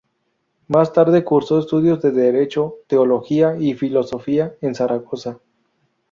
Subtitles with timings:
[0.67, 5.37] Más tarde cursó estudios de Derecho, Teología y Filosofía en Zaragoza.